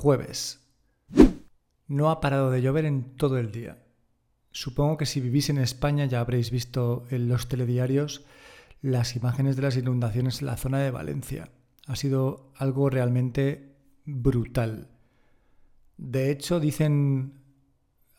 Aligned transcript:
Jueves. 0.00 0.60
No 1.86 2.08
ha 2.08 2.22
parado 2.22 2.50
de 2.50 2.62
llover 2.62 2.86
en 2.86 3.18
todo 3.18 3.36
el 3.36 3.52
día. 3.52 3.84
Supongo 4.50 4.96
que 4.96 5.04
si 5.04 5.20
vivís 5.20 5.50
en 5.50 5.58
España 5.58 6.06
ya 6.06 6.20
habréis 6.20 6.50
visto 6.50 7.04
en 7.10 7.28
los 7.28 7.50
telediarios 7.50 8.24
las 8.80 9.14
imágenes 9.14 9.56
de 9.56 9.62
las 9.62 9.76
inundaciones 9.76 10.40
en 10.40 10.46
la 10.46 10.56
zona 10.56 10.78
de 10.78 10.90
Valencia. 10.90 11.50
Ha 11.86 11.96
sido 11.96 12.50
algo 12.56 12.88
realmente 12.88 13.76
brutal. 14.06 14.88
De 15.98 16.30
hecho, 16.30 16.60
dicen 16.60 17.34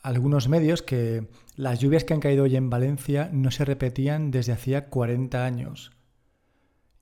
algunos 0.03 0.49
medios 0.49 0.83
que 0.83 1.29
las 1.55 1.79
lluvias 1.79 2.03
que 2.03 2.13
han 2.13 2.19
caído 2.19 2.43
hoy 2.43 2.57
en 2.57 2.69
Valencia 2.69 3.31
no 3.33 3.49
se 3.49 3.65
repetían 3.65 4.29
desde 4.29 4.51
hacía 4.51 4.91
40 4.91 5.43
años. 5.43 5.93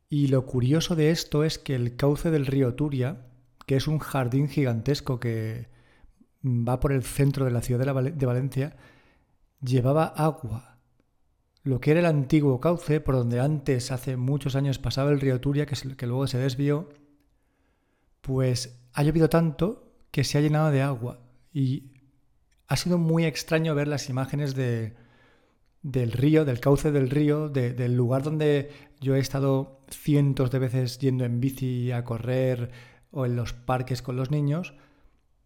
Y 0.07 0.27
lo 0.27 0.45
curioso 0.45 0.95
de 0.95 1.11
esto 1.11 1.43
es 1.43 1.59
que 1.59 1.75
el 1.75 1.97
cauce 1.97 2.31
del 2.31 2.45
río 2.45 2.75
Turia, 2.75 3.25
que 3.69 3.75
es 3.75 3.87
un 3.87 3.99
jardín 3.99 4.49
gigantesco 4.49 5.19
que 5.19 5.67
va 6.43 6.79
por 6.79 6.91
el 6.91 7.03
centro 7.03 7.45
de 7.45 7.51
la 7.51 7.61
ciudad 7.61 7.85
de, 7.85 8.25
Valencia, 8.25 8.75
llevaba 9.61 10.05
agua. 10.05 10.79
Lo 11.61 11.79
que 11.79 11.91
era 11.91 11.99
el 11.99 12.07
antiguo 12.07 12.59
cauce, 12.59 12.99
por 12.99 13.13
donde 13.13 13.39
antes, 13.39 13.91
hace 13.91 14.17
muchos 14.17 14.55
años, 14.55 14.79
pasaba 14.79 15.11
el 15.11 15.21
río 15.21 15.39
Turia, 15.39 15.67
que, 15.67 15.75
que 15.95 16.07
luego 16.07 16.25
se 16.25 16.39
desvió, 16.39 16.89
pues 18.21 18.81
ha 18.93 19.03
llovido 19.03 19.29
tanto 19.29 19.93
que 20.09 20.23
se 20.23 20.39
ha 20.39 20.41
llenado 20.41 20.71
de 20.71 20.81
agua. 20.81 21.21
Y 21.53 21.91
ha 22.65 22.75
sido 22.75 22.97
muy 22.97 23.25
extraño 23.25 23.75
ver 23.75 23.87
las 23.87 24.09
imágenes 24.09 24.55
de, 24.55 24.95
del 25.83 26.11
río, 26.11 26.43
del 26.43 26.59
cauce 26.59 26.91
del 26.91 27.11
río, 27.11 27.49
del 27.49 27.95
lugar 27.95 28.23
donde 28.23 28.71
yo 28.99 29.15
he 29.15 29.19
estado 29.19 29.85
cientos 29.91 30.49
de 30.49 30.57
veces 30.57 30.97
yendo 30.97 31.23
en 31.23 31.39
bici 31.39 31.91
a 31.91 32.03
correr 32.03 32.71
o 33.11 33.25
en 33.25 33.35
los 33.35 33.53
parques 33.53 34.01
con 34.01 34.15
los 34.15 34.31
niños, 34.31 34.73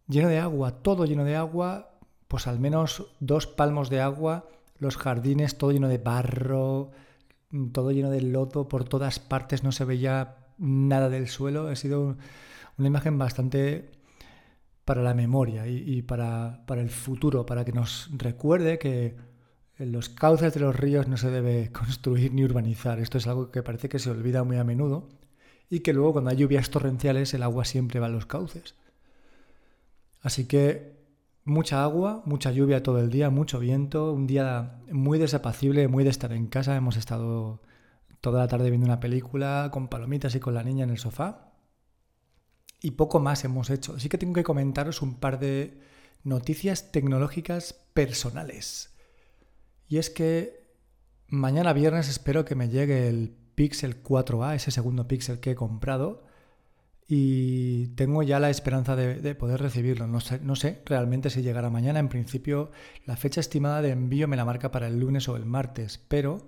lleno 0.08 0.28
de 0.28 0.38
agua, 0.38 0.82
todo 0.82 1.04
lleno 1.04 1.24
de 1.24 1.36
agua, 1.36 1.98
pues 2.28 2.46
al 2.46 2.58
menos 2.58 3.06
dos 3.20 3.46
palmos 3.46 3.90
de 3.90 4.00
agua, 4.00 4.48
los 4.78 4.96
jardines 4.96 5.56
todo 5.56 5.72
lleno 5.72 5.88
de 5.88 5.98
barro, 5.98 6.90
todo 7.72 7.92
lleno 7.92 8.10
de 8.10 8.20
lodo 8.20 8.68
por 8.68 8.84
todas 8.84 9.18
partes, 9.18 9.62
no 9.62 9.72
se 9.72 9.84
veía 9.84 10.36
nada 10.58 11.08
del 11.08 11.28
suelo, 11.28 11.68
ha 11.68 11.76
sido 11.76 12.16
una 12.76 12.88
imagen 12.88 13.18
bastante 13.18 13.92
para 14.84 15.02
la 15.02 15.14
memoria 15.14 15.66
y, 15.66 16.02
para, 16.02 16.64
para 16.66 16.82
el 16.82 16.90
futuro, 16.90 17.46
para 17.46 17.64
que 17.64 17.72
nos 17.72 18.10
recuerde 18.12 18.78
que 18.78 19.16
en 19.78 19.92
los 19.92 20.10
cauces 20.10 20.52
de 20.52 20.60
los 20.60 20.76
ríos 20.76 21.08
no 21.08 21.16
se 21.16 21.30
debe 21.30 21.72
construir 21.72 22.34
ni 22.34 22.44
urbanizar. 22.44 22.98
Esto 22.98 23.18
es 23.18 23.26
algo 23.26 23.50
que 23.50 23.62
parece 23.62 23.88
que 23.88 23.98
se 23.98 24.10
olvida 24.10 24.44
muy 24.44 24.58
a 24.58 24.64
menudo 24.64 25.08
y 25.70 25.80
que 25.80 25.92
luego 25.92 26.12
cuando 26.12 26.30
hay 26.30 26.36
lluvias 26.36 26.70
torrenciales 26.70 27.34
el 27.34 27.42
agua 27.42 27.64
siempre 27.64 28.00
va 28.00 28.06
a 28.06 28.10
los 28.10 28.26
cauces. 28.26 28.74
Así 30.20 30.46
que 30.46 30.94
mucha 31.44 31.84
agua, 31.84 32.22
mucha 32.24 32.50
lluvia 32.50 32.82
todo 32.82 32.98
el 32.98 33.10
día, 33.10 33.30
mucho 33.30 33.58
viento, 33.58 34.12
un 34.12 34.26
día 34.26 34.80
muy 34.90 35.18
desapacible, 35.18 35.88
muy 35.88 36.04
de 36.04 36.10
estar 36.10 36.32
en 36.32 36.46
casa. 36.46 36.76
Hemos 36.76 36.96
estado 36.96 37.60
toda 38.20 38.40
la 38.40 38.48
tarde 38.48 38.70
viendo 38.70 38.86
una 38.86 39.00
película 39.00 39.68
con 39.70 39.88
palomitas 39.88 40.34
y 40.34 40.40
con 40.40 40.54
la 40.54 40.62
niña 40.62 40.84
en 40.84 40.90
el 40.90 40.98
sofá. 40.98 41.52
Y 42.80 42.92
poco 42.92 43.20
más 43.20 43.44
hemos 43.44 43.70
hecho. 43.70 43.94
Así 43.94 44.08
que 44.08 44.18
tengo 44.18 44.34
que 44.34 44.44
comentaros 44.44 45.02
un 45.02 45.16
par 45.16 45.38
de 45.38 45.80
noticias 46.22 46.90
tecnológicas 46.90 47.74
personales. 47.92 48.94
Y 49.88 49.98
es 49.98 50.10
que 50.10 50.64
mañana 51.28 51.72
viernes 51.72 52.08
espero 52.08 52.44
que 52.44 52.54
me 52.54 52.68
llegue 52.68 53.08
el 53.08 53.36
Pixel 53.54 54.02
4a, 54.02 54.54
ese 54.54 54.70
segundo 54.70 55.08
Pixel 55.08 55.40
que 55.40 55.52
he 55.52 55.54
comprado. 55.54 56.24
Y 57.06 57.88
tengo 57.88 58.22
ya 58.22 58.40
la 58.40 58.50
esperanza 58.50 58.96
de, 58.96 59.34
poder 59.34 59.60
recibirlo. 59.60 60.06
No 60.06 60.20
sé, 60.20 60.40
no 60.40 60.56
sé 60.56 60.82
realmente 60.86 61.30
si 61.30 61.42
llegará 61.42 61.68
mañana. 61.68 61.98
En 61.98 62.08
principio, 62.08 62.70
la 63.04 63.16
fecha 63.16 63.40
estimada 63.40 63.82
de 63.82 63.90
envío 63.90 64.26
me 64.26 64.36
la 64.36 64.44
marca 64.44 64.70
para 64.70 64.86
el 64.86 64.98
lunes 64.98 65.28
o 65.28 65.36
el 65.36 65.44
martes. 65.44 65.98
Pero 66.08 66.38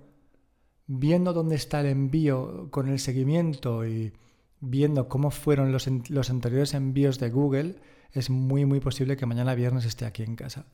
viendo 0.87 1.33
dónde 1.33 1.55
está 1.55 1.81
el 1.81 1.87
envío 1.87 2.69
con 2.71 2.87
el 2.87 2.99
seguimiento 2.99 3.85
y 3.85 4.13
viendo 4.59 5.07
cómo 5.07 5.29
fueron 5.29 5.71
los, 5.71 5.87
los 6.09 6.29
anteriores 6.29 6.73
envíos 6.73 7.19
de 7.19 7.29
Google, 7.29 7.75
es 8.13 8.29
muy 8.29 8.65
muy 8.65 8.79
posible 8.79 9.17
que 9.17 9.25
mañana 9.25 9.53
viernes 9.53 9.85
esté 9.85 10.05
aquí 10.05 10.23
en 10.23 10.35
casa. 10.35 10.65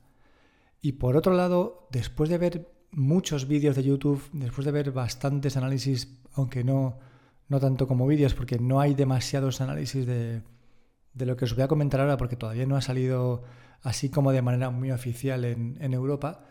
Y 0.81 0.93
por 0.93 1.17
otro 1.17 1.33
lado, 1.33 1.87
después 1.91 2.29
de 2.29 2.37
ver 2.37 2.72
muchos 2.93 3.47
vídeos 3.47 3.75
de 3.75 3.83
YouTube, 3.83 4.23
después 4.33 4.65
de 4.65 4.71
ver 4.71 4.91
bastantes 4.91 5.57
análisis, 5.57 6.19
aunque 6.33 6.63
no, 6.63 6.99
no 7.49 7.59
tanto 7.59 7.87
como 7.87 8.07
vídeos, 8.07 8.33
porque 8.33 8.59
no 8.59 8.79
hay 8.79 8.93
demasiados 8.93 9.61
análisis 9.61 10.05
de, 10.05 10.41
de, 11.13 11.25
lo 11.25 11.35
que 11.35 11.45
os 11.45 11.55
voy 11.55 11.63
a 11.63 11.67
comentar 11.67 11.99
ahora, 11.99 12.17
porque 12.17 12.35
todavía 12.35 12.65
no 12.65 12.75
ha 12.75 12.81
salido 12.81 13.43
así 13.81 14.09
como 14.09 14.31
de 14.31 14.41
manera 14.41 14.69
muy 14.69 14.91
oficial 14.91 15.45
en, 15.45 15.93
Europa, 15.93 16.45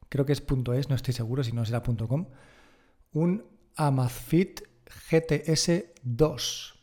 creo 0.08 0.26
que 0.26 0.34
es 0.34 0.44
.es, 0.74 0.90
no 0.90 0.96
estoy 0.96 1.14
seguro 1.14 1.44
si 1.44 1.52
no 1.52 1.66
será 1.66 1.84
.com, 1.84 2.28
un 3.12 3.44
Amazfit 3.76 4.62
GTS 5.10 5.84
2 6.04 6.80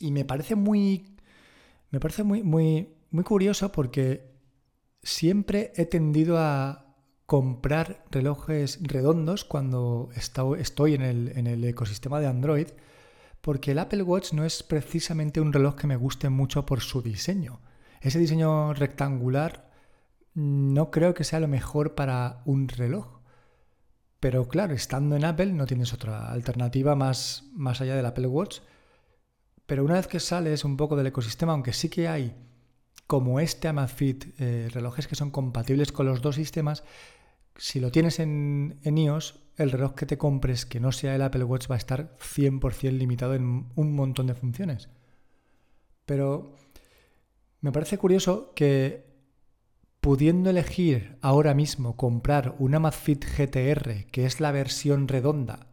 y 0.00 0.10
me 0.10 0.24
parece 0.24 0.56
muy. 0.56 1.06
Me 1.90 2.00
parece 2.00 2.22
muy, 2.22 2.42
muy, 2.42 2.94
muy 3.10 3.24
curioso 3.24 3.72
porque 3.72 4.30
siempre 5.02 5.72
he 5.76 5.86
tendido 5.86 6.38
a 6.38 6.86
comprar 7.26 8.04
relojes 8.10 8.80
redondos 8.82 9.44
cuando 9.44 10.10
estoy 10.14 10.94
en 10.94 11.02
el, 11.02 11.32
en 11.36 11.46
el 11.46 11.64
ecosistema 11.64 12.20
de 12.20 12.26
Android, 12.26 12.66
porque 13.40 13.72
el 13.72 13.78
Apple 13.78 14.02
Watch 14.02 14.32
no 14.32 14.44
es 14.44 14.62
precisamente 14.62 15.40
un 15.40 15.52
reloj 15.52 15.76
que 15.76 15.86
me 15.86 15.96
guste 15.96 16.28
mucho 16.28 16.66
por 16.66 16.80
su 16.80 17.02
diseño. 17.02 17.60
Ese 18.00 18.18
diseño 18.18 18.74
rectangular 18.74 19.70
no 20.34 20.90
creo 20.90 21.14
que 21.14 21.24
sea 21.24 21.40
lo 21.40 21.48
mejor 21.48 21.94
para 21.94 22.42
un 22.44 22.68
reloj. 22.68 23.20
Pero 24.20 24.48
claro, 24.48 24.74
estando 24.74 25.16
en 25.16 25.24
Apple 25.24 25.52
no 25.52 25.66
tienes 25.66 25.92
otra 25.92 26.30
alternativa 26.30 26.94
más, 26.94 27.44
más 27.52 27.80
allá 27.80 27.94
del 27.94 28.06
Apple 28.06 28.26
Watch 28.26 28.60
pero 29.70 29.84
una 29.84 29.94
vez 29.94 30.08
que 30.08 30.18
sales 30.18 30.64
un 30.64 30.76
poco 30.76 30.96
del 30.96 31.06
ecosistema, 31.06 31.52
aunque 31.52 31.72
sí 31.72 31.88
que 31.88 32.08
hay 32.08 32.34
como 33.06 33.38
este 33.38 33.68
Amazfit, 33.68 34.24
eh, 34.40 34.68
relojes 34.72 35.06
que 35.06 35.14
son 35.14 35.30
compatibles 35.30 35.92
con 35.92 36.06
los 36.06 36.20
dos 36.20 36.34
sistemas, 36.34 36.82
si 37.54 37.78
lo 37.78 37.92
tienes 37.92 38.18
en, 38.18 38.80
en, 38.82 38.98
iOS, 38.98 39.38
el 39.58 39.70
reloj 39.70 39.94
que 39.94 40.06
te 40.06 40.18
compres 40.18 40.66
que 40.66 40.80
no 40.80 40.90
sea 40.90 41.14
el 41.14 41.22
Apple 41.22 41.44
Watch 41.44 41.70
va 41.70 41.76
a 41.76 41.78
estar 41.78 42.16
100% 42.18 42.90
limitado 42.98 43.34
en 43.36 43.66
un 43.76 43.94
montón 43.94 44.26
de 44.26 44.34
funciones. 44.34 44.88
Pero 46.04 46.56
me 47.60 47.70
parece 47.70 47.96
curioso 47.96 48.52
que 48.56 49.06
pudiendo 50.00 50.50
elegir 50.50 51.16
ahora 51.20 51.54
mismo 51.54 51.96
comprar 51.96 52.56
un 52.58 52.74
Amazfit 52.74 53.24
GTR, 53.24 54.06
que 54.10 54.26
es 54.26 54.40
la 54.40 54.50
versión 54.50 55.06
redonda 55.06 55.68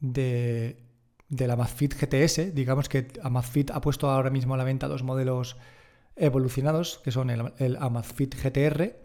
de 0.00 0.89
la 1.30 1.54
Amazfit 1.54 1.94
GTS. 1.94 2.54
Digamos 2.54 2.88
que 2.88 3.08
Amazfit 3.22 3.70
ha 3.70 3.80
puesto 3.80 4.10
ahora 4.10 4.30
mismo 4.30 4.54
a 4.54 4.56
la 4.56 4.64
venta 4.64 4.88
dos 4.88 5.02
modelos 5.02 5.56
evolucionados, 6.16 7.00
que 7.04 7.12
son 7.12 7.30
el, 7.30 7.76
Amazfit 7.76 8.34
GTR 8.34 8.96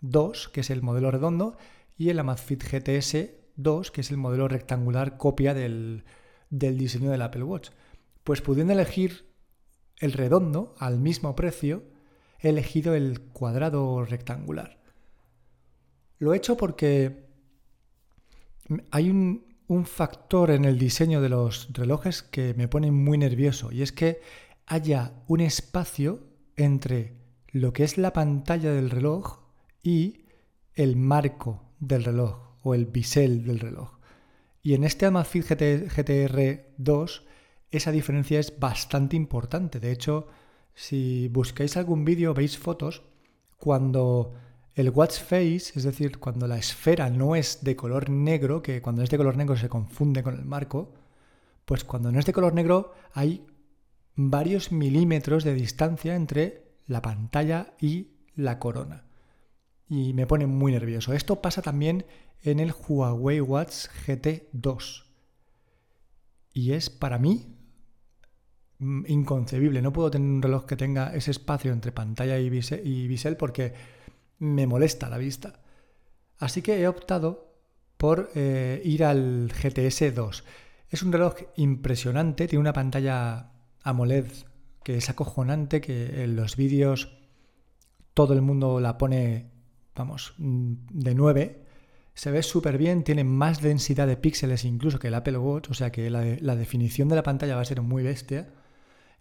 2, 0.00 0.48
que 0.48 0.60
es 0.60 0.70
el 0.70 0.82
modelo 0.82 1.10
redondo, 1.10 1.56
y 1.96 2.08
el 2.08 2.18
Amazfit 2.18 2.64
GTS 2.64 3.30
2, 3.56 3.90
que 3.90 4.00
es 4.00 4.10
el 4.10 4.16
modelo 4.16 4.48
rectangular 4.48 5.16
copia 5.18 5.54
del, 5.54 6.04
del 6.48 6.78
diseño 6.78 7.10
del 7.10 7.22
Apple 7.22 7.44
Watch. 7.44 7.70
Pues 8.24 8.40
pudiendo 8.40 8.72
elegir 8.72 9.26
el 9.98 10.12
redondo 10.12 10.74
al 10.78 10.98
mismo 10.98 11.36
precio, 11.36 11.84
he 12.40 12.48
elegido 12.48 12.94
el 12.94 13.20
cuadrado 13.20 14.04
rectangular. 14.04 14.80
Lo 16.18 16.32
he 16.32 16.36
hecho 16.36 16.56
porque 16.56 17.28
hay 18.90 19.10
un, 19.10 19.49
un 19.70 19.86
factor 19.86 20.50
en 20.50 20.64
el 20.64 20.80
diseño 20.80 21.20
de 21.20 21.28
los 21.28 21.72
relojes 21.72 22.24
que 22.24 22.54
me 22.54 22.66
pone 22.66 22.90
muy 22.90 23.16
nervioso 23.18 23.70
y 23.70 23.82
es 23.82 23.92
que 23.92 24.20
haya 24.66 25.12
un 25.28 25.40
espacio 25.40 26.24
entre 26.56 27.14
lo 27.52 27.72
que 27.72 27.84
es 27.84 27.96
la 27.96 28.12
pantalla 28.12 28.72
del 28.72 28.90
reloj 28.90 29.38
y 29.80 30.24
el 30.74 30.96
marco 30.96 31.62
del 31.78 32.02
reloj 32.02 32.56
o 32.64 32.74
el 32.74 32.86
bisel 32.86 33.44
del 33.44 33.60
reloj. 33.60 34.00
Y 34.60 34.74
en 34.74 34.82
este 34.82 35.06
Amazfit 35.06 35.44
GTR 35.48 36.74
2 36.76 37.26
esa 37.70 37.92
diferencia 37.92 38.40
es 38.40 38.58
bastante 38.58 39.14
importante. 39.14 39.78
De 39.78 39.92
hecho, 39.92 40.26
si 40.74 41.28
buscáis 41.28 41.76
algún 41.76 42.04
vídeo, 42.04 42.34
veis 42.34 42.58
fotos, 42.58 43.04
cuando 43.56 44.34
el 44.74 44.90
watch 44.90 45.18
face, 45.20 45.72
es 45.74 45.82
decir, 45.82 46.18
cuando 46.18 46.46
la 46.46 46.58
esfera 46.58 47.10
no 47.10 47.34
es 47.34 47.62
de 47.62 47.76
color 47.76 48.08
negro, 48.08 48.62
que 48.62 48.80
cuando 48.80 49.02
es 49.02 49.10
de 49.10 49.16
color 49.16 49.36
negro 49.36 49.56
se 49.56 49.68
confunde 49.68 50.22
con 50.22 50.34
el 50.34 50.44
marco, 50.44 50.94
pues 51.64 51.84
cuando 51.84 52.12
no 52.12 52.18
es 52.18 52.26
de 52.26 52.32
color 52.32 52.54
negro 52.54 52.94
hay 53.12 53.46
varios 54.14 54.72
milímetros 54.72 55.44
de 55.44 55.54
distancia 55.54 56.14
entre 56.14 56.70
la 56.86 57.02
pantalla 57.02 57.74
y 57.80 58.08
la 58.34 58.58
corona. 58.58 59.04
y 59.88 60.14
me 60.14 60.26
pone 60.26 60.46
muy 60.46 60.70
nervioso. 60.70 61.12
Esto 61.12 61.42
pasa 61.42 61.62
también 61.62 62.04
en 62.42 62.60
el 62.60 62.72
Huawei 62.72 63.40
Watch 63.40 63.86
GT 64.06 64.48
2. 64.52 65.06
Y 66.52 66.72
es 66.72 66.90
para 66.90 67.18
mí 67.18 67.56
mm, 68.78 69.04
inconcebible. 69.08 69.82
No 69.82 69.92
puedo 69.92 70.10
tener 70.10 70.28
un 70.28 70.42
reloj 70.42 70.66
que 70.66 70.76
tenga 70.76 71.14
ese 71.14 71.30
espacio 71.30 71.72
entre 71.72 71.92
pantalla 71.92 72.38
y 72.38 72.48
bisel, 72.50 73.36
porque 73.36 73.74
me 74.40 74.66
molesta 74.66 75.08
la 75.08 75.18
vista. 75.18 75.60
Así 76.38 76.60
que 76.60 76.80
he 76.80 76.88
optado 76.88 77.54
por 77.96 78.30
eh, 78.34 78.82
ir 78.84 79.04
al 79.04 79.52
GTS 79.52 80.14
2. 80.14 80.44
Es 80.88 81.02
un 81.02 81.12
reloj 81.12 81.34
impresionante, 81.56 82.48
tiene 82.48 82.60
una 82.60 82.72
pantalla 82.72 83.52
AMOLED 83.84 84.26
que 84.82 84.96
es 84.96 85.08
acojonante, 85.08 85.80
que 85.80 86.24
en 86.24 86.34
los 86.34 86.56
vídeos 86.56 87.16
todo 88.14 88.34
el 88.34 88.42
mundo 88.42 88.80
la 88.80 88.98
pone, 88.98 89.50
vamos, 89.94 90.34
mm, 90.38 90.72
de 90.90 91.14
9 91.14 91.70
se 92.20 92.30
ve 92.30 92.42
súper 92.42 92.76
bien, 92.76 93.02
tiene 93.02 93.24
más 93.24 93.62
densidad 93.62 94.06
de 94.06 94.18
píxeles 94.18 94.66
incluso 94.66 94.98
que 94.98 95.08
el 95.08 95.14
Apple 95.14 95.38
Watch, 95.38 95.70
o 95.70 95.74
sea 95.74 95.90
que 95.90 96.10
la, 96.10 96.54
definición 96.56 97.08
de 97.08 97.16
la 97.16 97.22
pantalla 97.22 97.56
va 97.56 97.62
a 97.62 97.64
ser 97.64 97.80
muy 97.80 98.02
bestia. 98.02 98.52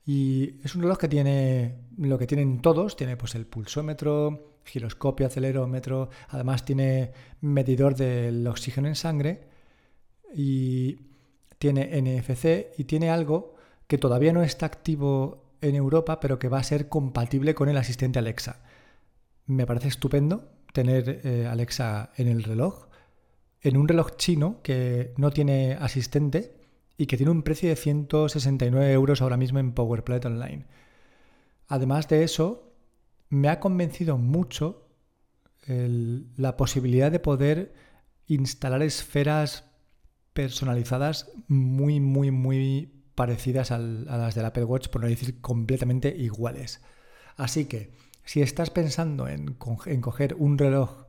Y 0.06 0.56
es 0.66 0.76
un 0.76 0.82
reloj 0.82 0.98
que 0.98 1.08
tiene 1.08 1.76
lo 1.98 2.18
que 2.18 2.28
tienen 2.28 2.62
todos, 2.62 2.98
tiene 2.98 3.16
pues 3.16 3.36
el 3.36 3.46
pulsómetro, 3.46 4.59
giroscopio, 4.70 5.28
acelerómetro, 5.28 6.10
además 6.30 6.66
tiene 6.66 7.12
medidor 7.42 7.96
del 7.96 8.46
oxígeno 8.48 8.88
en 8.88 8.96
sangre 8.96 9.42
y 10.34 11.00
tiene 11.58 12.02
NFC 12.02 12.78
y 12.78 12.86
tiene 12.86 13.10
algo 13.10 13.56
que 13.88 13.98
todavía 13.98 14.34
no 14.34 14.44
está 14.44 14.66
activo 14.66 15.50
en 15.62 15.76
Europa, 15.76 16.20
pero 16.20 16.40
que 16.40 16.48
va 16.48 16.60
a 16.60 16.64
ser 16.64 16.88
compatible 16.88 17.54
con 17.54 17.70
el 17.70 17.78
asistente 17.78 18.20
Alexa. 18.20 18.62
Me 19.46 19.66
parece 19.66 19.90
estupendo 19.90 20.50
tener 20.74 21.22
eh, 21.24 21.48
Alexa 21.48 22.12
en 22.16 22.28
el 22.28 22.44
reloj, 22.44 22.88
en 23.62 23.76
un 23.76 23.88
reloj 23.88 24.16
chino 24.16 24.62
que 24.64 25.14
no 25.18 25.32
tiene 25.32 25.74
asistente 25.74 26.54
y 26.98 27.08
que 27.08 27.18
tiene 27.18 27.32
un 27.32 27.44
precio 27.44 27.70
de 27.70 27.76
169 27.76 28.92
euros 28.94 29.22
ahora 29.22 29.38
mismo 29.38 29.60
en 29.60 29.74
PowerPlate 29.74 30.28
Online. 30.28 30.66
Además 31.68 32.08
de 32.08 32.24
eso, 32.24 32.69
me 33.30 33.50
ha 33.50 33.60
convencido 33.60 34.18
mucho 34.18 34.88
la 35.68 36.58
posibilidad 36.58 37.12
de 37.12 37.20
poder 37.20 37.74
instalar 38.28 38.82
esferas 38.82 39.66
personalizadas 40.34 41.32
muy, 41.48 42.00
muy, 42.00 42.32
muy 42.32 42.92
parecidas 43.14 43.72
a 43.72 43.78
las 43.78 44.34
del 44.34 44.46
Apple 44.46 44.64
Watch, 44.64 44.88
por 44.88 45.02
no 45.02 45.08
decir 45.08 45.42
completamente 45.42 46.16
iguales. 46.16 46.82
Así 47.36 47.66
que, 47.66 47.92
si 48.24 48.42
estás 48.42 48.70
pensando 48.70 49.28
en, 49.28 49.54
coger 49.54 50.36
un 50.36 50.58
reloj 50.58 51.06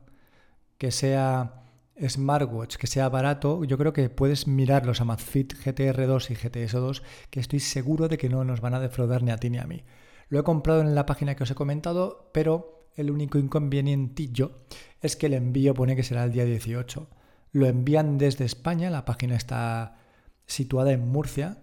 que 0.77 0.91
sea 0.91 1.63
smartwatch, 2.05 2.77
que 2.77 2.87
sea 2.87 3.09
barato, 3.09 3.63
yo 3.63 3.77
creo 3.77 3.93
que 3.93 4.09
puedes 4.09 4.47
mirar 4.47 4.85
los 4.85 5.01
Amazfit 5.01 5.53
GTR2 5.53 6.31
y 6.31 6.35
GTS2, 6.35 7.01
que 7.29 7.39
estoy 7.39 7.59
seguro 7.59 8.07
de 8.07 8.17
que 8.17 8.29
no 8.29 8.43
nos 8.43 8.61
van 8.61 8.73
a 8.73 8.79
defraudar 8.79 9.23
ni 9.23 9.31
a 9.31 9.37
ti 9.37 9.49
ni 9.49 9.57
a 9.57 9.65
mí. 9.65 9.83
Lo 10.31 10.39
he 10.39 10.43
comprado 10.43 10.79
en 10.79 10.95
la 10.95 11.05
página 11.05 11.35
que 11.35 11.43
os 11.43 11.51
he 11.51 11.55
comentado, 11.55 12.29
pero 12.31 12.87
el 12.95 13.11
único 13.11 13.37
inconvenientillo 13.37 14.59
es 15.01 15.17
que 15.17 15.25
el 15.25 15.33
envío 15.33 15.73
pone 15.73 15.97
que 15.97 16.03
será 16.03 16.23
el 16.23 16.31
día 16.31 16.45
18. 16.45 17.05
Lo 17.51 17.67
envían 17.67 18.17
desde 18.17 18.45
España, 18.45 18.89
la 18.89 19.03
página 19.03 19.35
está 19.35 19.97
situada 20.45 20.93
en 20.93 21.05
Murcia 21.05 21.57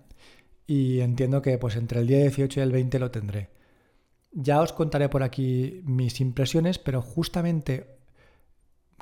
y 0.67 1.01
entiendo 1.01 1.41
que 1.41 1.57
pues 1.57 1.77
entre 1.77 2.01
el 2.01 2.09
día 2.09 2.19
18 2.19 2.61
y 2.61 2.63
el 2.63 2.71
20 2.71 2.99
lo 2.99 3.11
tendré. 3.11 3.49
Ya 4.33 4.61
os 4.61 4.75
contaré 4.75 5.09
por 5.09 5.23
aquí 5.23 5.81
mis 5.87 6.21
impresiones, 6.21 6.79
pero 6.79 7.01
justamente 7.01 7.97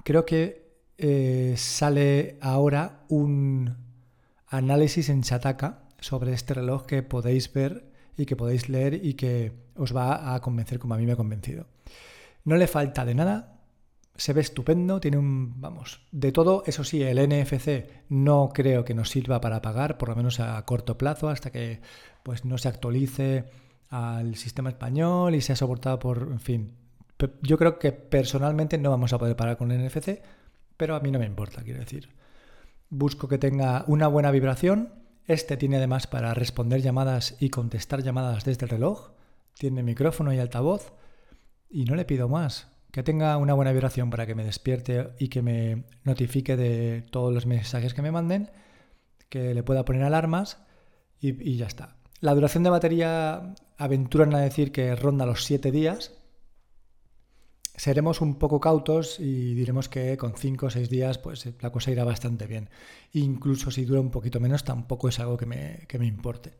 creo 0.04 0.24
que 0.24 0.76
eh, 0.96 1.54
sale 1.56 2.38
ahora 2.40 3.04
un 3.08 3.74
análisis 4.46 5.08
en 5.08 5.22
Chataka 5.22 5.88
sobre 5.98 6.34
este 6.34 6.54
reloj 6.54 6.86
que 6.86 7.02
podéis 7.02 7.52
ver 7.52 7.95
y 8.16 8.26
que 8.26 8.36
podéis 8.36 8.68
leer 8.68 8.94
y 9.04 9.14
que 9.14 9.52
os 9.74 9.94
va 9.94 10.34
a 10.34 10.40
convencer 10.40 10.78
como 10.78 10.94
a 10.94 10.98
mí 10.98 11.06
me 11.06 11.12
ha 11.12 11.16
convencido. 11.16 11.66
No 12.44 12.56
le 12.56 12.66
falta 12.66 13.04
de 13.04 13.14
nada, 13.14 13.56
se 14.16 14.32
ve 14.32 14.40
estupendo, 14.40 15.00
tiene 15.00 15.18
un, 15.18 15.60
vamos, 15.60 16.00
de 16.10 16.32
todo, 16.32 16.62
eso 16.66 16.84
sí, 16.84 17.02
el 17.02 17.18
NFC 17.18 17.86
no 18.08 18.50
creo 18.52 18.84
que 18.84 18.94
nos 18.94 19.10
sirva 19.10 19.40
para 19.40 19.60
pagar, 19.60 19.98
por 19.98 20.08
lo 20.08 20.16
menos 20.16 20.40
a 20.40 20.64
corto 20.64 20.96
plazo, 20.96 21.28
hasta 21.28 21.50
que 21.50 21.80
pues 22.22 22.44
no 22.44 22.58
se 22.58 22.68
actualice 22.68 23.44
al 23.90 24.36
sistema 24.36 24.70
español 24.70 25.34
y 25.34 25.40
sea 25.40 25.56
soportado 25.56 25.98
por, 25.98 26.28
en 26.32 26.40
fin. 26.40 26.72
Yo 27.42 27.56
creo 27.56 27.78
que 27.78 27.92
personalmente 27.92 28.78
no 28.78 28.90
vamos 28.90 29.12
a 29.12 29.18
poder 29.18 29.36
parar 29.36 29.56
con 29.56 29.70
el 29.70 29.86
NFC, 29.86 30.20
pero 30.76 30.96
a 30.96 31.00
mí 31.00 31.10
no 31.10 31.18
me 31.18 31.26
importa, 31.26 31.62
quiero 31.62 31.80
decir. 31.80 32.10
Busco 32.88 33.28
que 33.28 33.38
tenga 33.38 33.84
una 33.86 34.06
buena 34.06 34.30
vibración. 34.30 34.92
Este 35.26 35.56
tiene 35.56 35.76
además 35.76 36.06
para 36.06 36.34
responder 36.34 36.82
llamadas 36.82 37.36
y 37.40 37.50
contestar 37.50 38.02
llamadas 38.02 38.44
desde 38.44 38.66
el 38.66 38.70
reloj. 38.70 39.10
Tiene 39.54 39.82
micrófono 39.82 40.32
y 40.32 40.38
altavoz. 40.38 40.92
Y 41.68 41.84
no 41.84 41.96
le 41.96 42.04
pido 42.04 42.28
más. 42.28 42.68
Que 42.92 43.02
tenga 43.02 43.36
una 43.36 43.54
buena 43.54 43.72
vibración 43.72 44.08
para 44.08 44.26
que 44.26 44.36
me 44.36 44.44
despierte 44.44 45.10
y 45.18 45.28
que 45.28 45.42
me 45.42 45.84
notifique 46.04 46.56
de 46.56 47.02
todos 47.10 47.34
los 47.34 47.46
mensajes 47.46 47.92
que 47.92 48.02
me 48.02 48.12
manden. 48.12 48.50
Que 49.28 49.52
le 49.52 49.64
pueda 49.64 49.84
poner 49.84 50.04
alarmas 50.04 50.58
y, 51.20 51.56
ya 51.56 51.66
está. 51.66 51.96
La 52.20 52.34
duración 52.34 52.62
de 52.62 52.70
batería 52.70 53.54
aventuran 53.78 54.34
a 54.34 54.40
decir 54.40 54.70
que 54.70 54.94
ronda 54.94 55.26
los 55.26 55.44
7 55.44 55.72
días. 55.72 56.12
Seremos 57.76 58.20
un 58.20 58.36
poco 58.36 58.58
cautos 58.58 59.20
y 59.20 59.54
diremos 59.54 59.88
que 59.88 60.16
con 60.16 60.34
5 60.34 60.66
o 60.66 60.70
6 60.70 60.88
días 60.88 61.18
pues 61.18 61.48
la 61.60 61.70
cosa 61.70 61.90
irá 61.90 62.04
bastante 62.04 62.46
bien. 62.46 62.70
Incluso 63.12 63.70
si 63.70 63.84
dura 63.84 64.00
un 64.00 64.10
poquito 64.10 64.40
menos 64.40 64.64
tampoco 64.64 65.08
es 65.08 65.20
algo 65.20 65.36
que 65.36 65.46
me 65.46 66.06
importe. 66.06 66.54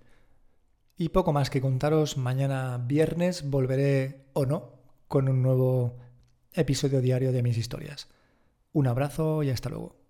Y 0.98 1.10
poco 1.10 1.32
más 1.32 1.50
que 1.50 1.60
contaros, 1.60 2.16
mañana 2.16 2.78
viernes 2.78 3.50
volveré 3.50 4.26
o 4.32 4.46
no 4.46 4.72
con 5.08 5.28
un 5.28 5.42
nuevo 5.42 5.98
episodio 6.54 7.00
diario 7.00 7.32
de 7.32 7.42
mis 7.42 7.58
historias. 7.58 8.08
Un 8.72 8.86
abrazo 8.86 9.42
y 9.42 9.50
hasta 9.50 9.68
luego. 9.68 10.05